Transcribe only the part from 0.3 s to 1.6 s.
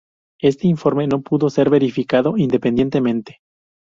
Este informe no pudo